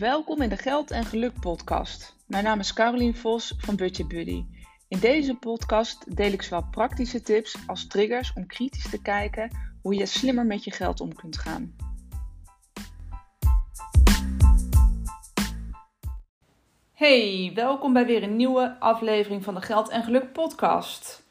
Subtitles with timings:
[0.00, 2.16] Welkom in de Geld en Geluk podcast.
[2.26, 4.44] Mijn naam is Carolien Vos van Budget Buddy.
[4.88, 9.50] In deze podcast deel ik zowel praktische tips als triggers om kritisch te kijken
[9.82, 11.76] hoe je slimmer met je geld om kunt gaan.
[16.92, 21.22] Hey, welkom bij weer een nieuwe aflevering van de Geld en Geluk podcast.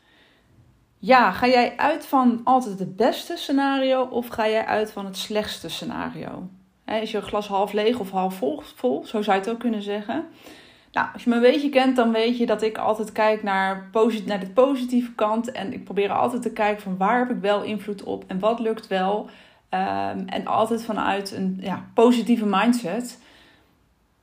[0.97, 5.17] Ja, ga jij uit van altijd het beste scenario of ga jij uit van het
[5.17, 6.49] slechtste scenario?
[6.95, 8.35] Is je glas half leeg of half
[8.75, 9.05] vol?
[9.05, 10.25] Zo zou je het ook kunnen zeggen.
[10.91, 13.89] Nou, als je me een beetje kent, dan weet je dat ik altijd kijk naar,
[14.25, 15.51] naar de positieve kant.
[15.51, 18.59] En ik probeer altijd te kijken van waar heb ik wel invloed op en wat
[18.59, 19.29] lukt wel.
[19.69, 23.19] Um, en altijd vanuit een ja, positieve mindset.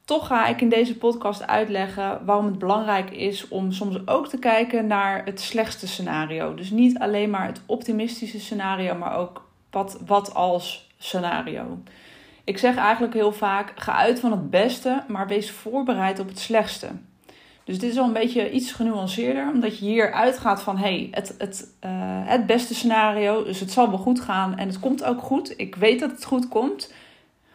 [0.05, 4.39] Toch ga ik in deze podcast uitleggen waarom het belangrijk is om soms ook te
[4.39, 6.55] kijken naar het slechtste scenario.
[6.55, 11.79] Dus niet alleen maar het optimistische scenario, maar ook wat, wat als scenario.
[12.47, 16.39] Ik zeg eigenlijk heel vaak: ga uit van het beste, maar wees voorbereid op het
[16.39, 16.89] slechtste.
[17.65, 21.35] Dus dit is al een beetje iets genuanceerder, omdat je hier uitgaat van hey, het,
[21.39, 21.91] het, uh,
[22.25, 25.55] het beste scenario, dus het zal wel goed gaan en het komt ook goed.
[25.57, 26.93] Ik weet dat het goed komt.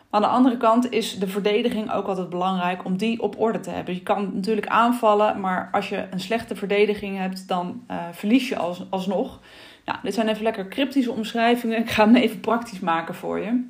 [0.10, 3.60] Maar aan de andere kant is de verdediging ook altijd belangrijk om die op orde
[3.60, 3.94] te hebben.
[3.94, 8.58] Je kan natuurlijk aanvallen, maar als je een slechte verdediging hebt, dan uh, verlies je
[8.58, 9.40] als, alsnog.
[9.86, 11.80] Nou, dit zijn even lekker cryptische omschrijvingen.
[11.80, 13.70] Ik ga hem even praktisch maken voor je.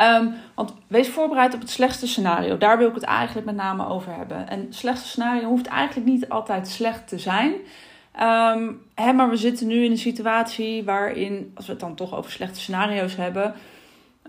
[0.00, 2.58] Um, want wees voorbereid op het slechtste scenario.
[2.58, 4.48] Daar wil ik het eigenlijk met name over hebben.
[4.48, 7.52] En het slechtste scenario hoeft eigenlijk niet altijd slecht te zijn.
[8.20, 12.14] Um, hè, maar we zitten nu in een situatie waarin, als we het dan toch
[12.14, 13.54] over slechte scenario's hebben,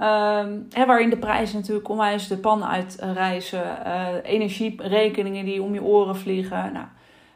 [0.02, 5.84] um, hè, waarin de prijzen natuurlijk onwijs de pan uitreizen, uh, energierekeningen die om je
[5.84, 6.74] oren vliegen.
[6.74, 6.86] Nou,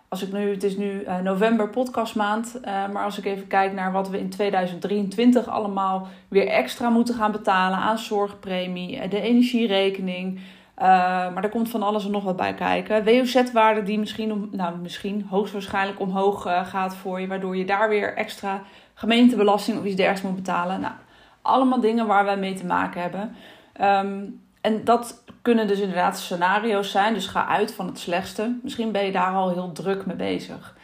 [0.10, 3.74] als ik nu, het is nu uh, november podcastmaand, uh, maar als ik even kijk
[3.74, 9.22] naar wat we in 2023 allemaal weer extra moeten gaan betalen aan zorgpremie, eh, de
[9.22, 10.40] energierekening,
[10.76, 13.04] maar er komt van alles en nog wat bij kijken.
[13.04, 18.16] WOZ-waarde die misschien, om, nou misschien hoogstwaarschijnlijk omhoog gaat voor je, waardoor je daar weer
[18.16, 18.62] extra
[18.94, 20.80] gemeentebelasting of iets dergelijks moet betalen.
[20.80, 20.94] Nou,
[21.42, 23.36] allemaal dingen waar wij mee te maken hebben.
[23.82, 27.14] Um, en dat kunnen dus inderdaad scenario's zijn.
[27.14, 28.56] Dus ga uit van het slechtste.
[28.64, 30.76] Misschien ben je daar al heel druk mee bezig.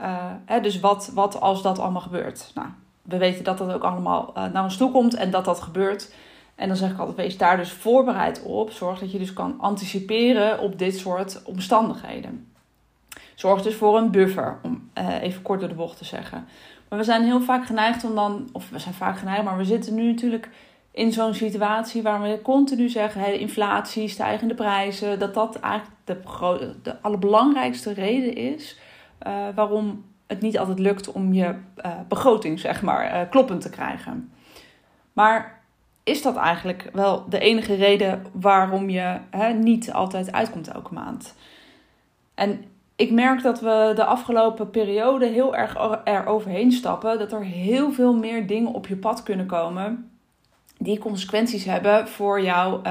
[0.00, 2.50] Uh, hè, dus wat, wat als dat allemaal gebeurt?
[2.54, 2.68] Nou,
[3.02, 6.14] we weten dat dat ook allemaal uh, naar ons toe komt en dat dat gebeurt.
[6.54, 8.70] En dan zeg ik altijd, wees daar dus voorbereid op.
[8.70, 12.52] Zorg dat je dus kan anticiperen op dit soort omstandigheden.
[13.34, 16.46] Zorg dus voor een buffer, om uh, even kort door de bocht te zeggen.
[16.88, 19.64] Maar we zijn heel vaak geneigd om dan, of we zijn vaak geneigd, maar we
[19.64, 20.48] zitten nu natuurlijk
[20.92, 26.74] in zo'n situatie waar we continu zeggen: hè, inflatie, stijgende prijzen, dat dat eigenlijk de,
[26.82, 28.78] de allerbelangrijkste reden is
[29.26, 31.54] uh, waarom het niet altijd lukt om je
[31.84, 34.32] uh, begroting zeg maar uh, kloppend te krijgen.
[35.12, 35.60] Maar
[36.02, 41.34] is dat eigenlijk wel de enige reden waarom je hè, niet altijd uitkomt elke maand?
[42.34, 42.64] En
[42.96, 47.18] ik merk dat we de afgelopen periode heel erg er overheen stappen.
[47.18, 50.11] Dat er heel veel meer dingen op je pad kunnen komen
[50.82, 52.82] die consequenties hebben voor jouw uh,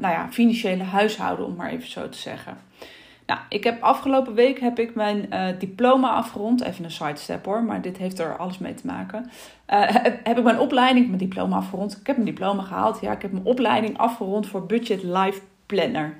[0.00, 2.56] nou ja, financiële huishouden, om maar even zo te zeggen.
[3.26, 6.62] Nou, ik heb afgelopen week heb ik mijn uh, diploma afgerond.
[6.62, 9.30] Even een sidestep hoor, maar dit heeft er alles mee te maken.
[9.68, 9.88] Uh,
[10.22, 11.96] heb, ik mijn opleiding, mijn diploma afgerond.
[12.00, 13.00] Ik heb mijn diploma gehaald.
[13.00, 16.16] Ja, ik heb mijn opleiding afgerond voor Budget Life Planner.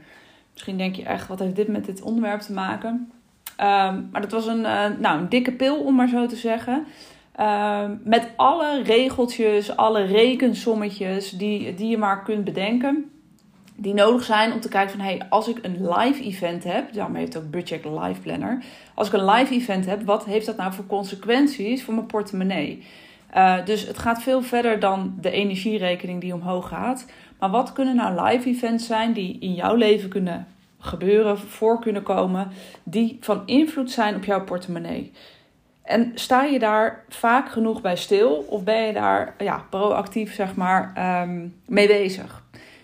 [0.53, 3.13] Misschien denk je echt, wat heeft dit met dit onderwerp te maken?
[3.61, 4.61] Um, maar dat was een,
[5.01, 6.87] nou, een dikke pil, om maar zo te zeggen.
[7.33, 13.11] Ehm, met alle regeltjes, alle rekensommetjes die, die je maar kunt bedenken.
[13.77, 17.15] Die nodig zijn om te kijken van hey, als ik een live event heb, daarom
[17.15, 18.63] heeft ook Budget Live Planner.
[18.95, 22.83] Als ik een live event heb, wat heeft dat nou voor consequenties voor mijn portemonnee?
[23.37, 27.07] Uh, dus het gaat veel verder dan de energierekening die omhoog gaat.
[27.39, 30.47] Maar wat kunnen nou live events zijn die in jouw leven kunnen
[30.79, 32.51] gebeuren, voor kunnen komen,
[32.83, 35.13] die van invloed zijn op jouw portemonnee?
[35.83, 40.55] En sta je daar vaak genoeg bij stil of ben je daar ja, proactief zeg
[40.55, 40.93] maar,
[41.23, 42.43] um, mee bezig?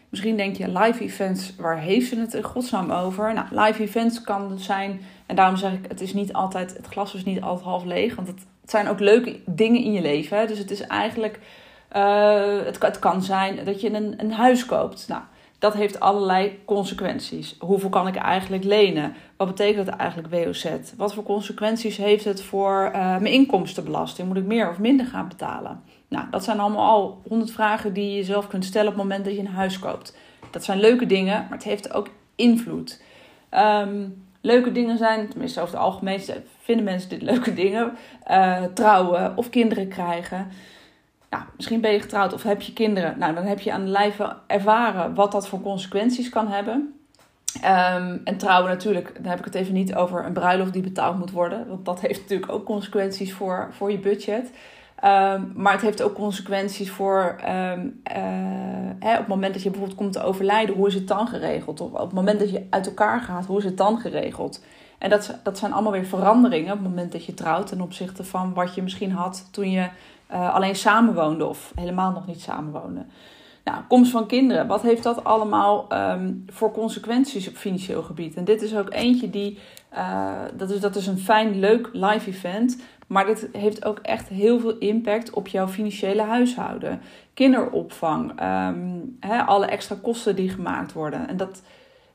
[0.09, 3.35] Misschien denk je live events, waar heeft ze het in godsnaam over?
[3.35, 7.15] Nou, live events kan zijn, en daarom zeg ik, het is niet altijd, het glas
[7.15, 10.47] is niet altijd half leeg, want het, zijn ook leuke dingen in je leven.
[10.47, 11.39] Dus het is eigenlijk,
[11.97, 15.09] uh, het, het kan zijn dat je een, een huis koopt.
[15.09, 15.23] Nou,
[15.59, 17.57] dat heeft allerlei consequenties.
[17.59, 19.15] Hoeveel kan ik eigenlijk lenen?
[19.37, 20.67] Wat betekent dat eigenlijk WOZ?
[20.97, 24.29] Wat voor consequenties heeft het voor uh, mijn inkomstenbelasting?
[24.29, 25.83] Moet ik meer of minder gaan betalen?
[26.09, 29.25] Nou, dat zijn allemaal al honderd vragen die je zelf kunt stellen op het moment
[29.25, 30.17] dat je een huis koopt.
[30.51, 33.03] Dat zijn leuke dingen, maar het heeft ook invloed.
[33.51, 36.21] Um, leuke dingen zijn, tenminste over het algemeen
[36.61, 37.97] vinden mensen dit leuke dingen.
[38.31, 40.49] Uh, trouwen of kinderen krijgen.
[41.31, 43.19] Ja, misschien ben je getrouwd of heb je kinderen.
[43.19, 46.93] Nou, dan heb je aan de lijve ervaren wat dat voor consequenties kan hebben.
[47.57, 51.19] Um, en trouwen natuurlijk, dan heb ik het even niet over een bruiloft die betaald
[51.19, 51.69] moet worden.
[51.69, 54.51] Want dat heeft natuurlijk ook consequenties voor, voor je budget.
[55.05, 58.23] Um, maar het heeft ook consequenties voor um, uh,
[58.99, 61.81] hè, op het moment dat je bijvoorbeeld komt te overlijden, hoe is het dan geregeld?
[61.81, 64.65] Of op het moment dat je uit elkaar gaat, hoe is het dan geregeld?
[64.99, 68.25] En dat, dat zijn allemaal weer veranderingen op het moment dat je trouwt ten opzichte
[68.25, 69.89] van wat je misschien had toen je
[70.33, 73.07] uh, alleen samenwoonde of helemaal nog niet samenwoonde.
[73.65, 78.35] Nou, komst van kinderen, wat heeft dat allemaal um, voor consequenties op financieel gebied?
[78.35, 79.59] En dit is ook eentje die,
[79.95, 82.83] uh, dat, is, dat is een fijn, leuk live event.
[83.07, 87.01] Maar dit heeft ook echt heel veel impact op jouw financiële huishouden.
[87.35, 88.33] Kinderopvang,
[89.21, 91.29] hè, alle extra kosten die gemaakt worden.
[91.29, 91.63] En dat,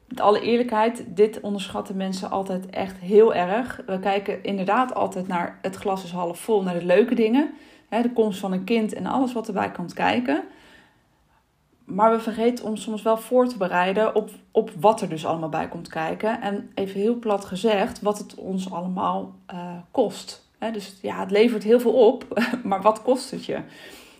[0.07, 3.81] met alle eerlijkheid, dit onderschatten mensen altijd echt heel erg.
[3.85, 7.53] We kijken inderdaad altijd naar het glas is half vol, naar de leuke dingen.
[8.01, 10.43] De komst van een kind en alles wat erbij komt kijken.
[11.83, 15.49] Maar we vergeten om soms wel voor te bereiden op, op wat er dus allemaal
[15.49, 16.41] bij komt kijken.
[16.41, 20.49] En even heel plat gezegd, wat het ons allemaal uh, kost.
[20.71, 23.59] dus ja, het levert heel veel op, maar wat kost het je?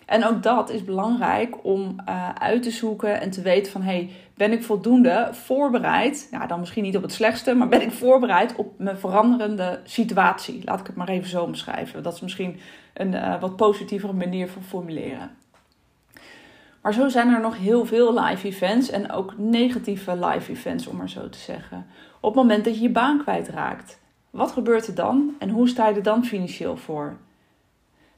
[0.06, 3.82] En ook dat is belangrijk om uh, uit te zoeken en te weten van...
[3.82, 6.28] hey, ben ik voldoende voorbereid?
[6.30, 10.62] Ja, dan misschien niet op het slechtste, maar ben ik voorbereid op mijn veranderende situatie?
[10.64, 12.02] Laat ik het maar even zo omschrijven.
[12.02, 12.60] Dat is misschien
[12.94, 15.30] een uh, wat positievere manier van formuleren.
[16.80, 20.96] Maar zo zijn er nog heel veel live events en ook negatieve live events, om
[20.96, 21.86] maar zo te zeggen.
[22.20, 25.88] Op het moment dat je je baan kwijtraakt, wat gebeurt er dan en hoe sta
[25.88, 27.16] je er dan financieel voor?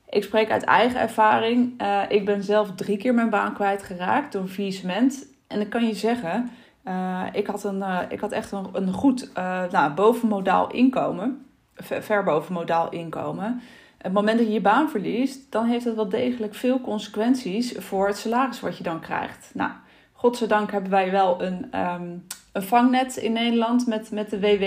[0.09, 1.83] Ik spreek uit eigen ervaring.
[1.83, 5.27] Uh, ik ben zelf drie keer mijn baan kwijtgeraakt door faillissement.
[5.47, 6.51] En ik kan je zeggen,
[6.85, 9.31] uh, ik, had een, uh, ik had echt een, een goed
[9.71, 11.47] nou, bovenmodaal inkomen.
[11.75, 13.61] Ver, ver boven modaal inkomen
[14.07, 18.07] het moment dat je je baan verliest, dan heeft het wel degelijk veel consequenties voor
[18.07, 19.51] het salaris wat je dan krijgt.
[19.55, 19.71] Nou,
[20.13, 24.65] godzijdank hebben wij wel een, um, een vangnet in Nederland met, met de WW.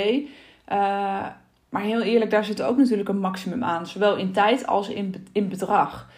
[1.69, 5.27] Maar heel eerlijk, daar zit ook natuurlijk een maximum aan, zowel in tijd als in,
[5.31, 6.09] in bedrag.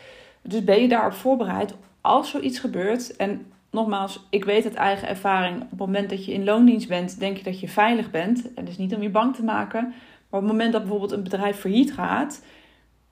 [0.42, 3.16] Dus ben je daarop voorbereid als zoiets gebeurt?
[3.16, 7.20] En nogmaals, ik weet uit eigen ervaring, op het moment dat je in loondienst bent,
[7.20, 8.54] denk je dat je veilig bent.
[8.54, 9.84] En dat is niet om je bang te maken.
[10.30, 12.44] Maar op het moment dat bijvoorbeeld een bedrijf failliet gaat,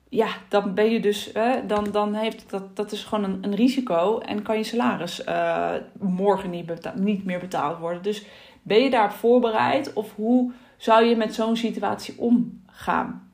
[0.09, 1.31] ja, dan ben je dus,
[1.67, 5.73] dan, dan heeft dat, dat is gewoon een, een risico en kan je salaris uh,
[5.99, 8.03] morgen niet, niet meer betaald worden.
[8.03, 8.25] Dus
[8.61, 13.31] ben je daarop voorbereid of hoe zou je met zo'n situatie omgaan?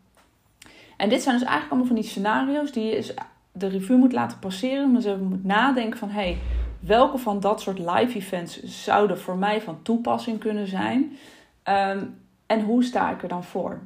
[0.98, 3.14] En dit zijn dus eigenlijk allemaal van die scenario's die je
[3.52, 6.38] de revue moet laten passeren, maar ze moet nadenken van hey,
[6.80, 11.18] welke van dat soort live events zouden voor mij van toepassing kunnen zijn
[11.64, 13.80] um, en hoe sta ik er dan voor?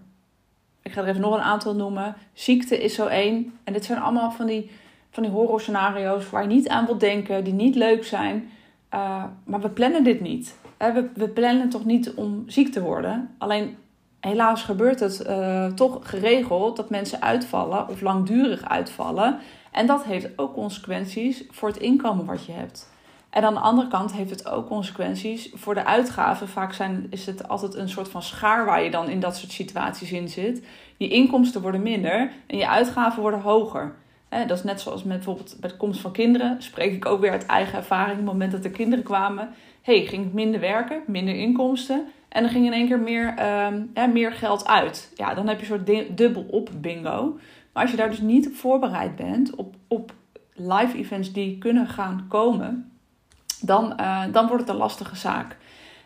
[0.81, 2.15] Ik ga er even nog een aantal noemen.
[2.33, 3.57] Ziekte is zo één.
[3.63, 4.71] En dit zijn allemaal van die,
[5.09, 8.49] van die horror scenario's waar je niet aan wilt denken, die niet leuk zijn.
[8.93, 10.55] Uh, maar we plannen dit niet.
[10.79, 13.35] We, we plannen toch niet om ziek te worden.
[13.37, 13.77] Alleen
[14.19, 19.39] helaas gebeurt het uh, toch geregeld dat mensen uitvallen of langdurig uitvallen.
[19.71, 22.89] En dat heeft ook consequenties voor het inkomen wat je hebt.
[23.29, 26.47] En aan de andere kant heeft het ook consequenties voor de uitgaven.
[26.47, 29.51] Vaak zijn, is het altijd een soort van schaar waar je dan in dat soort
[29.51, 30.63] situaties in zit.
[30.97, 33.95] Je inkomsten worden minder en je uitgaven worden hoger.
[34.29, 36.61] dat is net zoals met bijvoorbeeld bij de komst van kinderen.
[36.61, 38.11] Spreek ik ook weer uit eigen ervaring.
[38.11, 39.49] Op het moment dat de kinderen kwamen,
[39.89, 42.07] hey, ging ik minder werken, minder inkomsten.
[42.29, 43.35] En dan ging in één keer meer,
[43.95, 45.11] um, meer geld uit.
[45.15, 47.37] Ja, dan heb je een soort dubbel op bingo.
[47.73, 50.13] Maar als je daar dus niet op voorbereid bent, op, op
[50.53, 52.91] live events die kunnen gaan komen,
[53.61, 55.57] dan, uh, dan wordt het een lastige zaak.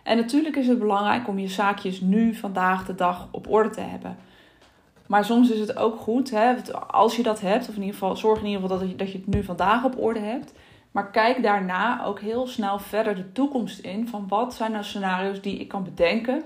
[0.03, 3.81] En natuurlijk is het belangrijk om je zaakjes nu, vandaag de dag op orde te
[3.81, 4.17] hebben.
[5.07, 6.53] Maar soms is het ook goed, hè,
[6.87, 9.11] als je dat hebt, of in ieder geval zorg in ieder geval dat je, dat
[9.11, 10.53] je het nu vandaag op orde hebt.
[10.93, 14.07] Maar kijk daarna ook heel snel verder de toekomst in.
[14.07, 16.43] Van wat zijn nou scenario's die ik kan bedenken?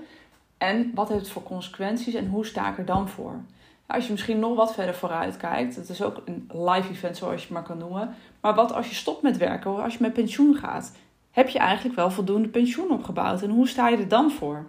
[0.58, 3.40] En wat heeft het voor consequenties en hoe sta ik er dan voor?
[3.86, 7.34] Als je misschien nog wat verder vooruit kijkt, dat is ook een live event zoals
[7.34, 8.14] je het maar kan noemen.
[8.40, 10.96] Maar wat als je stopt met werken, als je met pensioen gaat,
[11.30, 13.42] heb je eigenlijk wel voldoende pensioen opgebouwd?
[13.42, 14.64] En hoe sta je er dan voor?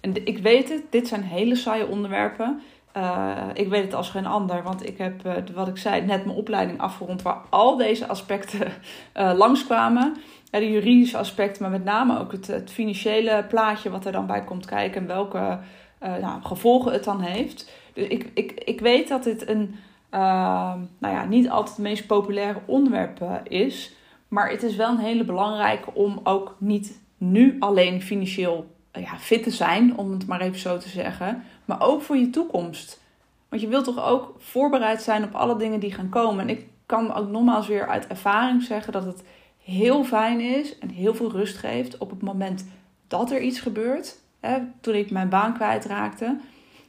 [0.00, 2.60] En ik weet het, dit zijn hele saaie onderwerpen.
[2.96, 6.24] Uh, ik weet het als geen ander, want ik heb, uh, wat ik zei, net
[6.24, 8.72] mijn opleiding afgerond waar al deze aspecten
[9.16, 10.16] uh, langskwamen.
[10.50, 14.44] de juridische aspecten, maar met name ook het, het, financiële plaatje wat er dan bij
[14.44, 15.58] komt kijken en welke
[15.98, 17.70] nou, gevolgen het dan heeft.
[17.94, 19.74] Dus ik, ik, ik weet dat dit een,
[20.10, 23.92] nou ja, niet altijd het meest populaire onderwerp is.
[24.28, 29.42] Maar het is wel een hele belangrijke om ook niet nu alleen financieel ja, fit
[29.42, 31.42] te zijn, om het maar even zo te zeggen.
[31.64, 33.00] Maar ook voor je toekomst.
[33.48, 36.40] Want je wilt toch ook voorbereid zijn op alle dingen die gaan komen.
[36.40, 39.22] En ik kan ook nogmaals weer uit ervaring zeggen dat het
[39.64, 42.66] heel fijn is en heel veel rust geeft op het moment
[43.08, 44.16] dat er iets gebeurt.
[44.40, 46.36] Hè, toen ik mijn baan kwijtraakte,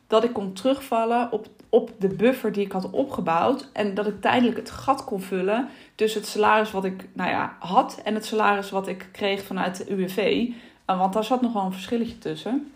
[0.08, 3.70] dat ik kon terugvallen op, op de buffer die ik had opgebouwd.
[3.74, 7.56] En dat ik tijdelijk het gat kon vullen tussen het salaris wat ik nou ja,
[7.60, 10.48] had en het salaris wat ik kreeg vanuit de UWV.
[10.90, 12.73] Uh, want daar zat nog wel een verschilletje tussen.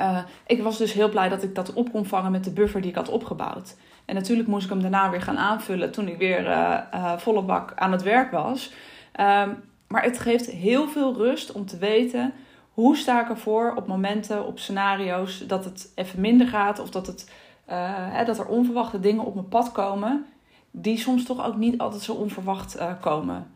[0.00, 2.80] Uh, ik was dus heel blij dat ik dat op kon vangen met de buffer
[2.80, 3.76] die ik had opgebouwd.
[4.04, 7.72] En natuurlijk moest ik hem daarna weer gaan aanvullen toen ik weer uh, volle bak
[7.76, 8.72] aan het werk was.
[9.20, 12.32] Um, maar het geeft heel veel rust om te weten
[12.72, 17.06] hoe sta ik ervoor op momenten, op scenario's dat het even minder gaat of dat,
[17.06, 17.32] het,
[17.66, 20.26] hè, dat er onverwachte dingen op mijn pad komen,
[20.70, 23.50] die soms toch ook niet altijd zo onverwacht komen.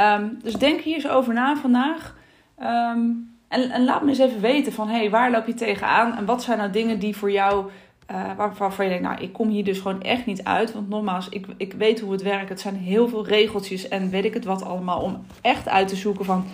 [0.00, 2.16] Um, dus denk hier eens over na vandaag.
[2.62, 3.33] Um,
[3.70, 6.58] en, laat me eens even weten van hey, waar loop je tegenaan en wat zijn
[6.58, 7.66] nou dingen die voor jou
[8.10, 10.72] uh, waarvan je denkt, nou, ik kom hier dus gewoon echt niet uit.
[10.72, 12.48] Want nogmaals, ik, ik weet hoe het werkt.
[12.48, 15.00] Het zijn heel veel regeltjes en weet ik het wat allemaal.
[15.00, 16.44] Om echt uit te zoeken van,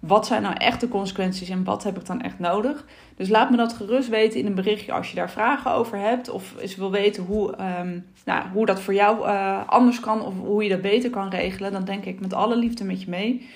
[0.00, 2.84] wat zijn nou echt de consequenties en wat heb ik dan echt nodig?
[3.16, 6.30] Dus laat me dat gerust weten in een berichtje als je daar vragen over hebt.
[6.30, 10.34] Of eens wil weten hoe, um, nou, hoe dat voor jou uh, anders kan of
[10.38, 11.72] hoe je dat beter kan regelen.
[11.72, 13.48] Dan denk ik met alle liefde met je mee.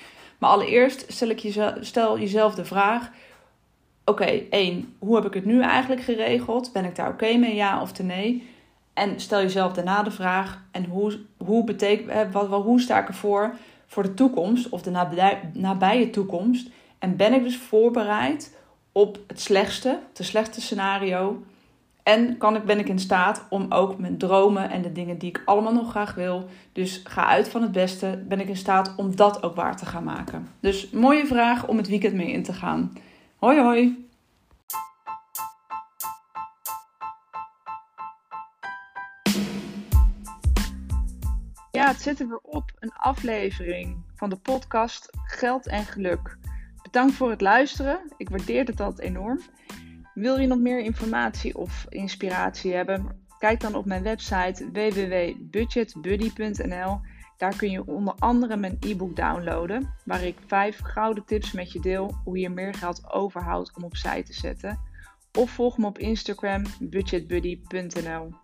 [0.45, 3.11] Maar allereerst stel, ik je, stel jezelf de vraag
[4.05, 6.73] oké, één, hoe heb ik het nu eigenlijk geregeld?
[6.73, 8.49] Ben ik daar oké mee, ja of nee?
[8.95, 13.55] En stel jezelf daarna de vraag, en hoe, hoe, betekent, wat, hoe sta ik ervoor
[13.87, 16.69] voor de toekomst of de nabij, nabije toekomst?
[16.99, 18.57] En ben ik dus voorbereid
[18.93, 21.43] op het slechtste, het slechtste scenario?
[22.05, 25.29] En kan ik, ben ik in staat om ook mijn dromen en de dingen die
[25.29, 28.95] ik allemaal nog graag wil, dus ga uit van het beste, ben ik in staat
[28.97, 30.49] om dat ook waar te gaan maken?
[30.61, 32.93] Dus mooie vraag om het weekend mee in te gaan.
[33.37, 34.09] Hoi hoi!
[41.71, 42.73] Ja, het zit er op.
[42.79, 46.39] Een aflevering van de podcast Geld en Geluk.
[46.83, 48.01] Bedankt voor het luisteren.
[48.17, 49.41] Ik waardeer het altijd enorm.
[50.15, 53.23] Wil je nog meer informatie of inspiratie hebben?
[53.39, 57.01] Kijk dan op mijn website www.budgetbuddy.nl.
[57.37, 61.81] Daar kun je onder andere mijn e-book downloaden, waar ik vijf gouden tips met je
[61.81, 64.81] deel hoe je meer geld overhoudt om opzij te zetten.
[65.39, 68.44] Of volg me op Instagram budgetbuddy.nl.